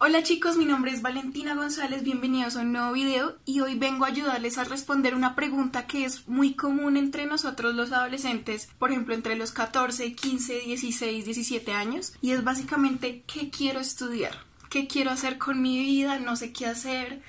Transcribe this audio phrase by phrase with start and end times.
[0.00, 4.04] Hola chicos, mi nombre es Valentina González, bienvenidos a un nuevo video y hoy vengo
[4.04, 8.90] a ayudarles a responder una pregunta que es muy común entre nosotros los adolescentes, por
[8.90, 14.34] ejemplo entre los 14, 15, 16, 17 años y es básicamente ¿qué quiero estudiar?
[14.68, 16.18] ¿Qué quiero hacer con mi vida?
[16.18, 17.22] No sé qué hacer,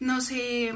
[0.00, 0.74] no sé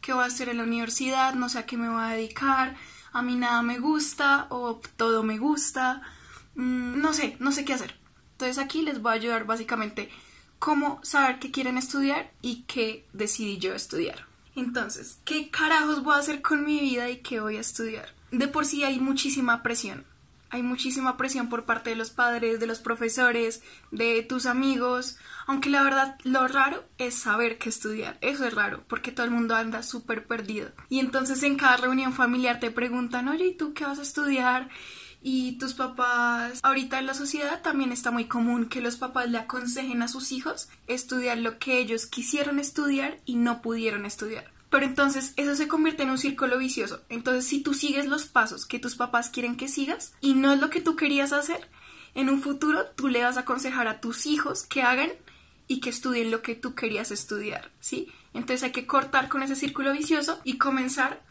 [0.00, 2.74] qué voy a hacer en la universidad, no sé a qué me voy a dedicar,
[3.12, 6.02] a mí nada me gusta o todo me gusta,
[6.56, 7.94] mm, no sé, no sé qué hacer.
[8.32, 10.10] Entonces aquí les voy a ayudar básicamente
[10.60, 14.26] cómo saber qué quieren estudiar y qué decidí yo estudiar.
[14.54, 18.14] Entonces, ¿qué carajos voy a hacer con mi vida y qué voy a estudiar?
[18.30, 20.04] De por sí hay muchísima presión.
[20.52, 25.70] Hay muchísima presión por parte de los padres, de los profesores, de tus amigos, aunque
[25.70, 28.18] la verdad lo raro es saber qué estudiar.
[28.20, 30.72] Eso es raro, porque todo el mundo anda súper perdido.
[30.88, 34.68] Y entonces en cada reunión familiar te preguntan, oye, ¿y tú qué vas a estudiar?
[35.22, 39.38] Y tus papás, ahorita en la sociedad también está muy común que los papás le
[39.38, 44.50] aconsejen a sus hijos estudiar lo que ellos quisieron estudiar y no pudieron estudiar.
[44.70, 47.02] Pero entonces eso se convierte en un círculo vicioso.
[47.08, 50.60] Entonces si tú sigues los pasos que tus papás quieren que sigas y no es
[50.60, 51.68] lo que tú querías hacer,
[52.14, 55.10] en un futuro tú le vas a aconsejar a tus hijos que hagan
[55.66, 58.10] y que estudien lo que tú querías estudiar, ¿sí?
[58.32, 61.22] Entonces hay que cortar con ese círculo vicioso y comenzar,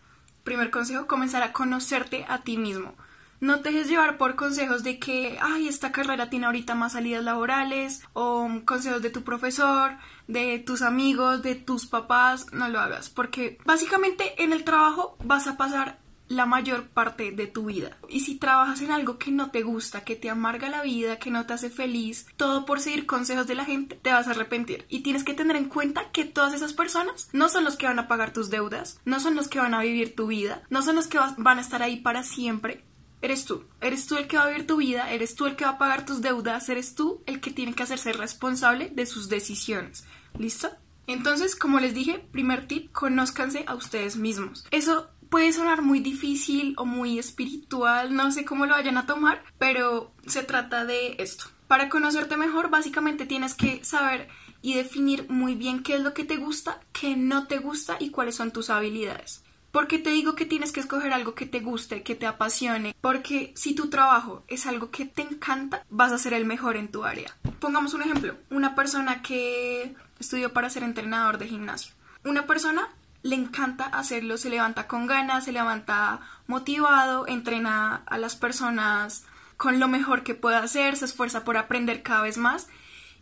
[0.43, 2.93] primer consejo, comenzar a conocerte a ti mismo
[3.39, 7.23] no te dejes llevar por consejos de que, ay, esta carrera tiene ahorita más salidas
[7.23, 13.09] laborales, o consejos de tu profesor, de tus amigos, de tus papás, no lo hagas,
[13.09, 17.97] porque básicamente en el trabajo vas a pasar la mayor parte de tu vida.
[18.07, 21.31] Y si trabajas en algo que no te gusta, que te amarga la vida, que
[21.31, 24.85] no te hace feliz, todo por seguir consejos de la gente, te vas a arrepentir.
[24.89, 27.97] Y tienes que tener en cuenta que todas esas personas no son los que van
[27.97, 30.95] a pagar tus deudas, no son los que van a vivir tu vida, no son
[30.95, 32.85] los que van a estar ahí para siempre
[33.21, 33.63] eres tú.
[33.81, 35.77] Eres tú el que va a vivir tu vida, eres tú el que va a
[35.77, 40.05] pagar tus deudas, eres tú el que tiene que hacerse responsable de sus decisiones.
[40.37, 40.69] ¿Listo?
[41.07, 44.65] Entonces, como les dije, primer tip, conózcanse a ustedes mismos.
[44.69, 49.43] Eso puede sonar muy difícil o muy espiritual, no sé cómo lo vayan a tomar,
[49.57, 51.45] pero se trata de esto.
[51.67, 54.27] Para conocerte mejor, básicamente tienes que saber
[54.61, 58.09] y definir muy bien qué es lo que te gusta, qué no te gusta y
[58.09, 59.43] cuáles son tus habilidades.
[59.71, 62.95] ¿Por qué te digo que tienes que escoger algo que te guste, que te apasione?
[63.01, 66.89] Porque si tu trabajo es algo que te encanta, vas a ser el mejor en
[66.89, 67.35] tu área.
[67.59, 71.93] Pongamos un ejemplo, una persona que estudió para ser entrenador de gimnasio.
[72.25, 72.89] Una persona
[73.21, 79.25] le encanta hacerlo, se levanta con ganas, se levanta motivado, entrena a las personas
[79.55, 82.67] con lo mejor que puede hacer, se esfuerza por aprender cada vez más.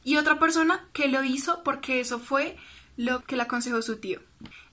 [0.06, 2.56] Y otra persona que lo hizo porque eso fue
[2.96, 4.22] lo que le aconsejó su tío.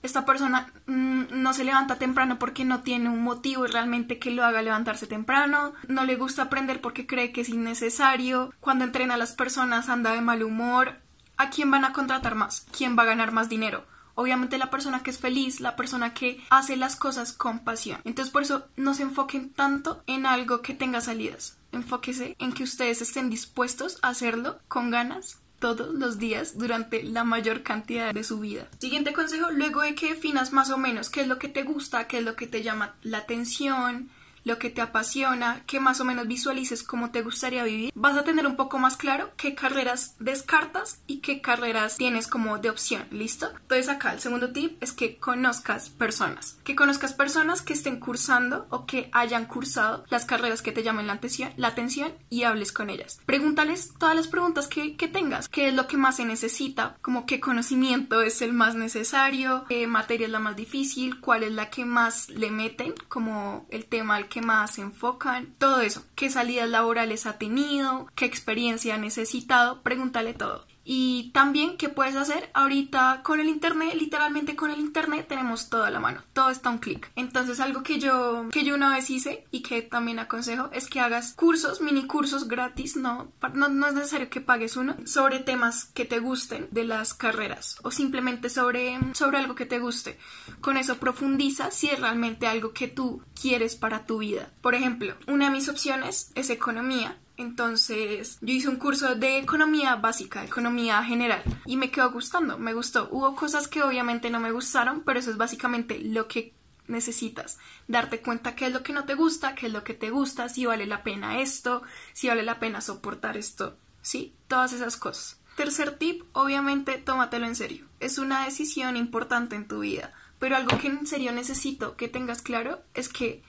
[0.01, 4.43] Esta persona mm, no se levanta temprano porque no tiene un motivo realmente que lo
[4.43, 9.17] haga levantarse temprano, no le gusta aprender porque cree que es innecesario, cuando entrena a
[9.17, 10.99] las personas anda de mal humor.
[11.37, 12.65] ¿A quién van a contratar más?
[12.75, 13.85] ¿Quién va a ganar más dinero?
[14.13, 17.99] Obviamente la persona que es feliz, la persona que hace las cosas con pasión.
[18.05, 21.57] Entonces por eso no se enfoquen tanto en algo que tenga salidas.
[21.73, 27.23] Enfóquese en que ustedes estén dispuestos a hacerlo con ganas todos los días durante la
[27.23, 28.67] mayor cantidad de su vida.
[28.77, 32.05] Siguiente consejo, luego de que definas más o menos qué es lo que te gusta,
[32.05, 34.11] qué es lo que te llama la atención,
[34.45, 38.23] lo que te apasiona, que más o menos visualices cómo te gustaría vivir, vas a
[38.23, 43.05] tener un poco más claro qué carreras descartas y qué carreras tienes como de opción,
[43.11, 43.49] ¿listo?
[43.63, 48.67] Entonces acá el segundo tip es que conozcas personas, que conozcas personas que estén cursando
[48.69, 52.71] o que hayan cursado las carreras que te llamen la atención, la atención y hables
[52.71, 53.19] con ellas.
[53.25, 57.25] Pregúntales todas las preguntas que, que tengas, qué es lo que más se necesita, como
[57.25, 61.71] qué conocimiento es el más necesario, qué materia es la más difícil, cuál es la
[61.71, 66.29] que más le meten, como el tema al que más se enfocan, todo eso, qué
[66.29, 70.65] salidas laborales ha tenido, qué experiencia ha necesitado, pregúntale todo.
[70.85, 75.83] Y también qué puedes hacer ahorita con el internet, literalmente con el internet tenemos todo
[75.83, 77.11] a la mano, todo está a un clic.
[77.15, 80.99] Entonces algo que yo que yo una vez hice y que también aconsejo es que
[80.99, 85.85] hagas cursos, mini cursos gratis, no, no, no es necesario que pagues uno, sobre temas
[85.85, 90.19] que te gusten de las carreras o simplemente sobre, sobre algo que te guste.
[90.61, 94.51] Con eso profundiza si es realmente algo que tú quieres para tu vida.
[94.61, 99.95] Por ejemplo, una de mis opciones es economía entonces yo hice un curso de economía
[99.95, 103.09] básica, economía general, y me quedó gustando, me gustó.
[103.11, 106.53] Hubo cosas que obviamente no me gustaron, pero eso es básicamente lo que
[106.87, 107.57] necesitas.
[107.87, 110.49] Darte cuenta qué es lo que no te gusta, qué es lo que te gusta,
[110.49, 111.83] si vale la pena esto,
[112.13, 114.33] si vale la pena soportar esto, ¿sí?
[114.47, 115.39] Todas esas cosas.
[115.55, 117.87] Tercer tip, obviamente tómatelo en serio.
[117.99, 122.41] Es una decisión importante en tu vida, pero algo que en serio necesito que tengas
[122.41, 123.41] claro es que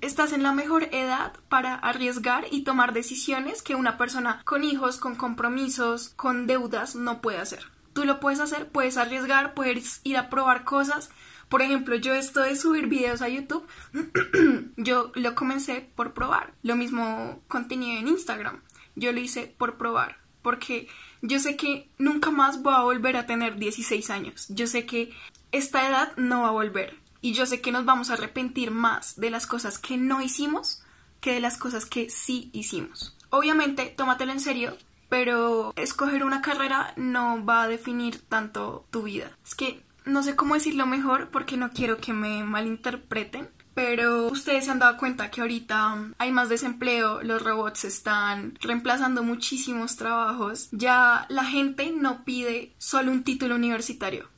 [0.00, 4.96] Estás en la mejor edad para arriesgar y tomar decisiones que una persona con hijos,
[4.96, 7.64] con compromisos, con deudas no puede hacer.
[7.92, 11.10] Tú lo puedes hacer, puedes arriesgar, puedes ir a probar cosas.
[11.48, 13.66] Por ejemplo, yo esto de subir videos a YouTube,
[14.76, 16.54] yo lo comencé por probar.
[16.62, 18.62] Lo mismo contenido en Instagram.
[18.94, 20.18] Yo lo hice por probar.
[20.40, 20.88] Porque
[21.20, 24.46] yo sé que nunca más voy a volver a tener 16 años.
[24.48, 25.12] Yo sé que
[25.52, 26.96] esta edad no va a volver.
[27.20, 30.82] Y yo sé que nos vamos a arrepentir más de las cosas que no hicimos
[31.20, 33.16] que de las cosas que sí hicimos.
[33.28, 34.76] Obviamente, tómatelo en serio,
[35.08, 39.30] pero escoger una carrera no va a definir tanto tu vida.
[39.44, 44.64] Es que no sé cómo decirlo mejor porque no quiero que me malinterpreten, pero ustedes
[44.64, 50.68] se han dado cuenta que ahorita hay más desempleo, los robots están reemplazando muchísimos trabajos,
[50.72, 54.28] ya la gente no pide solo un título universitario.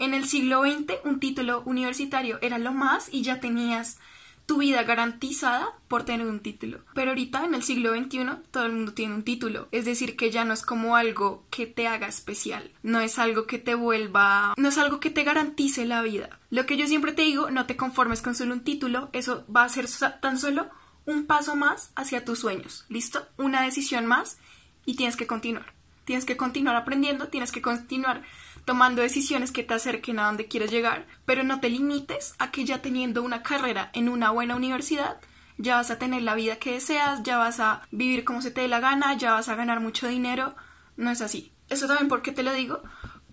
[0.00, 3.98] En el siglo XX un título universitario era lo más y ya tenías
[4.46, 6.80] tu vida garantizada por tener un título.
[6.94, 9.68] Pero ahorita en el siglo XXI todo el mundo tiene un título.
[9.72, 12.72] Es decir, que ya no es como algo que te haga especial.
[12.82, 14.54] No es algo que te vuelva...
[14.56, 16.40] No es algo que te garantice la vida.
[16.48, 19.10] Lo que yo siempre te digo, no te conformes con solo un título.
[19.12, 19.86] Eso va a ser
[20.22, 20.70] tan solo
[21.04, 22.86] un paso más hacia tus sueños.
[22.88, 23.28] ¿Listo?
[23.36, 24.38] Una decisión más
[24.86, 25.74] y tienes que continuar.
[26.06, 28.22] Tienes que continuar aprendiendo, tienes que continuar
[28.64, 32.64] tomando decisiones que te acerquen a donde quieres llegar, pero no te limites a que
[32.64, 35.18] ya teniendo una carrera en una buena universidad
[35.60, 38.62] ya vas a tener la vida que deseas, ya vas a vivir como se te
[38.62, 40.54] dé la gana, ya vas a ganar mucho dinero.
[40.96, 41.52] No es así.
[41.68, 42.82] Eso también porque te lo digo,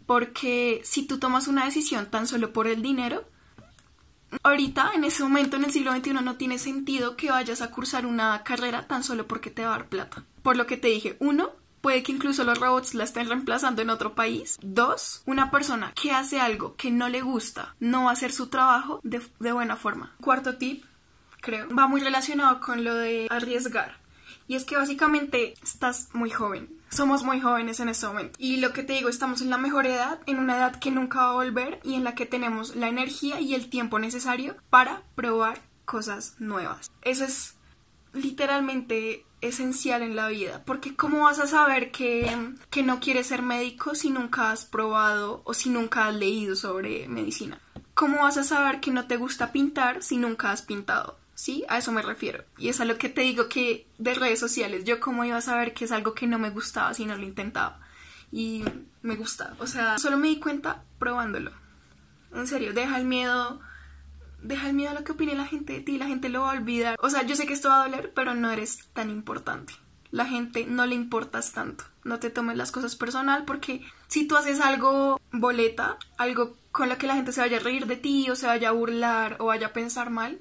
[0.05, 3.27] porque si tú tomas una decisión tan solo por el dinero,
[4.43, 8.05] ahorita, en ese momento, en el siglo XXI, no tiene sentido que vayas a cursar
[8.05, 10.25] una carrera tan solo porque te va a dar plata.
[10.43, 11.51] Por lo que te dije, uno,
[11.87, 14.59] puede que incluso los robots la estén reemplazando en otro país.
[14.61, 18.47] Dos, una persona que hace algo que no le gusta no va a hacer su
[18.47, 20.13] trabajo de, buena forma.
[20.19, 20.83] Cuarto tip,
[21.39, 24.01] creo, va muy relacionado con lo de arriesgar.
[24.49, 26.67] Y es que básicamente estás muy joven.
[26.89, 28.37] Somos muy jóvenes en este momento.
[28.37, 31.19] Y lo que te digo, estamos en la mejor edad, en una edad que nunca
[31.19, 35.03] va a volver y en la que tenemos la energía y el tiempo necesario para
[35.15, 36.91] probar cosas nuevas.
[37.01, 37.55] Eso es
[38.11, 42.29] literalmente esencial en la vida, porque ¿cómo vas a saber que,
[42.69, 47.07] que no quieres ser médico si nunca has probado o si nunca has leído sobre
[47.07, 47.59] medicina?
[47.93, 51.17] ¿Cómo vas a saber que no te gusta pintar si nunca has pintado?
[51.33, 51.63] ¿Sí?
[51.69, 52.43] A eso me refiero.
[52.57, 55.41] Y es a lo que te digo que de redes sociales, yo cómo iba a
[55.41, 57.79] saber que es algo que no me gustaba si no lo intentaba.
[58.31, 58.63] Y
[59.01, 59.55] me gusta.
[59.59, 61.51] O sea, solo me di cuenta probándolo.
[62.33, 63.61] En serio, deja el miedo
[64.41, 66.51] deja el miedo a lo que opine la gente de ti, la gente lo va
[66.51, 66.95] a olvidar.
[67.01, 69.73] O sea, yo sé que esto va a doler, pero no eres tan importante.
[70.11, 71.83] La gente no le importas tanto.
[72.03, 76.97] No te tomes las cosas personal porque si tú haces algo boleta, algo con lo
[76.97, 79.47] que la gente se vaya a reír de ti o se vaya a burlar o
[79.47, 80.39] vaya a pensar mal,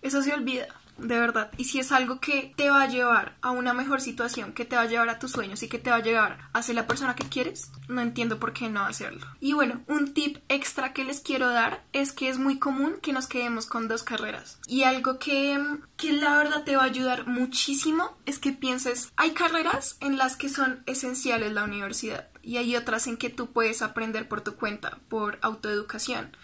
[0.00, 0.68] eso se olvida
[0.98, 1.50] de verdad.
[1.56, 4.76] Y si es algo que te va a llevar a una mejor situación, que te
[4.76, 6.86] va a llevar a tus sueños y que te va a llevar a ser la
[6.86, 9.26] persona que quieres, no entiendo por qué no hacerlo.
[9.40, 13.12] Y bueno, un tip extra que les quiero dar es que es muy común que
[13.12, 14.58] nos quedemos con dos carreras.
[14.66, 15.58] Y algo que,
[15.96, 20.36] que la verdad te va a ayudar muchísimo es que pienses, hay carreras en las
[20.36, 24.54] que son esenciales la universidad y hay otras en que tú puedes aprender por tu
[24.54, 26.36] cuenta, por autoeducación.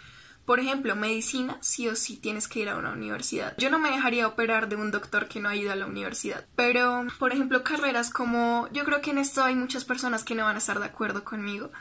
[0.45, 3.55] Por ejemplo, medicina, sí o sí tienes que ir a una universidad.
[3.57, 6.45] Yo no me dejaría operar de un doctor que no ha ido a la universidad.
[6.55, 8.69] Pero, por ejemplo, carreras como...
[8.71, 11.23] Yo creo que en esto hay muchas personas que no van a estar de acuerdo
[11.23, 11.71] conmigo.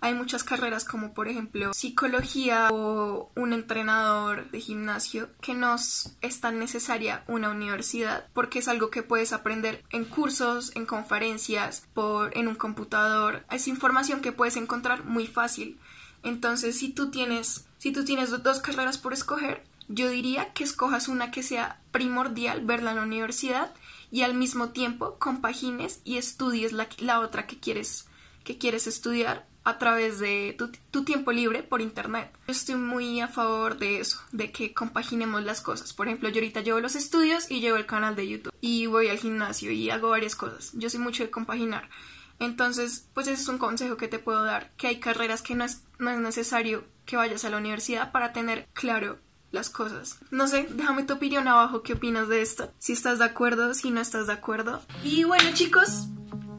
[0.00, 6.40] Hay muchas carreras como, por ejemplo, psicología o un entrenador de gimnasio que no es
[6.40, 12.36] tan necesaria una universidad porque es algo que puedes aprender en cursos, en conferencias, por,
[12.36, 13.46] en un computador.
[13.50, 15.78] Es información que puedes encontrar muy fácil.
[16.22, 21.06] Entonces, si tú tienes si tú tienes dos carreras por escoger, yo diría que escojas
[21.06, 23.74] una que sea primordial verla en la universidad
[24.10, 28.06] y al mismo tiempo compagines y estudies la, la otra que quieres,
[28.42, 32.32] que quieres estudiar a través de tu, tu, tiempo libre por internet.
[32.46, 35.92] Yo estoy muy a favor de eso, de que compaginemos las cosas.
[35.92, 39.08] Por ejemplo, yo ahorita llevo los estudios y llevo el canal de YouTube y voy
[39.08, 40.70] al gimnasio y hago varias cosas.
[40.72, 41.90] Yo soy mucho de compaginar.
[42.38, 45.64] Entonces, pues ese es un consejo que te puedo dar, que hay carreras que no
[45.64, 49.18] es, no es necesario que vayas a la universidad para tener claro
[49.50, 50.18] las cosas.
[50.30, 53.90] No sé, déjame tu opinión abajo, qué opinas de esto, si estás de acuerdo, si
[53.90, 54.82] no estás de acuerdo.
[55.02, 56.08] Y bueno chicos,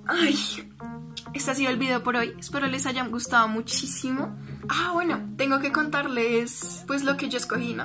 [0.08, 0.38] ay,
[1.34, 4.36] este ha sido el video por hoy, espero les haya gustado muchísimo.
[4.70, 7.84] Ah, bueno, tengo que contarles pues lo que yo escogí, ¿no?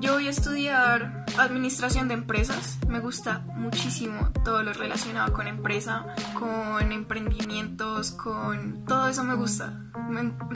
[0.00, 2.78] Yo voy a estudiar administración de empresas.
[2.88, 9.82] Me gusta muchísimo todo lo relacionado con empresa, con emprendimientos, con todo eso me gusta.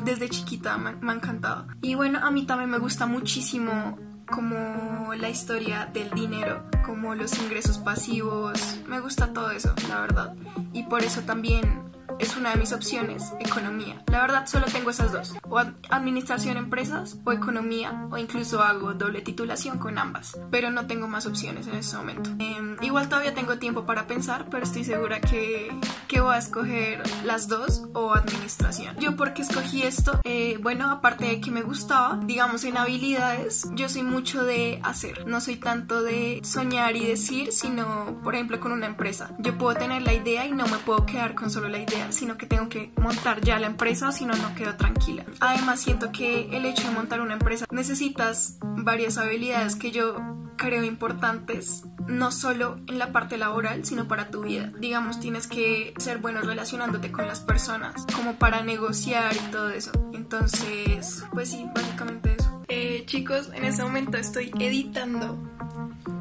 [0.05, 1.67] desde chiquita me, me ha encantado.
[1.83, 7.39] Y bueno, a mí también me gusta muchísimo como la historia del dinero, como los
[7.39, 8.79] ingresos pasivos.
[8.89, 10.35] Me gusta todo eso, la verdad.
[10.73, 14.03] Y por eso también es una de mis opciones, economía.
[14.07, 19.23] La verdad solo tengo esas dos, o administración empresas o economía, o incluso hago doble
[19.23, 22.31] titulación con ambas, pero no tengo más opciones en este momento.
[22.39, 25.73] Em, igual todavía tengo tiempo para pensar, pero estoy segura que,
[26.09, 28.97] que voy a escoger las dos o administración.
[28.99, 33.89] Yo porque escogí esto, eh, bueno, aparte de que me gustaba, digamos en habilidades, yo
[33.89, 38.73] soy mucho de hacer, no soy tanto de soñar y decir, sino por ejemplo con
[38.73, 39.31] una empresa.
[39.39, 42.37] Yo puedo tener la idea y no me puedo quedar con solo la idea sino
[42.37, 45.25] que tengo que montar ya la empresa, si no, no quedo tranquila.
[45.41, 50.17] Además, siento que el hecho de montar una empresa necesitas varias habilidades que yo
[50.61, 54.71] creo importantes, no solo en la parte laboral, sino para tu vida.
[54.79, 59.91] Digamos, tienes que ser bueno relacionándote con las personas, como para negociar y todo eso.
[60.13, 62.63] Entonces, pues sí, básicamente eso.
[62.69, 65.43] Eh, chicos, en este momento estoy editando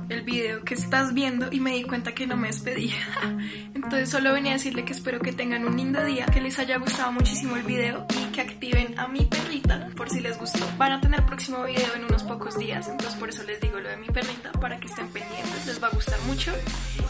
[0.10, 2.94] el video que estás viendo y me di cuenta que no me despedí.
[3.74, 6.78] Entonces solo venía a decirle que espero que tengan un lindo día, que les haya
[6.78, 10.66] gustado muchísimo el video y que activen a mi perrita por si les gustó.
[10.78, 13.90] Van a tener próximo video en unos pocos días, entonces por eso les digo lo
[13.90, 16.54] de mi perrita para que estén pendientes, les va a gustar mucho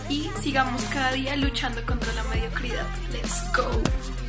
[0.10, 2.86] y sigamos cada día luchando contra la mediocridad.
[3.12, 4.29] Let's go.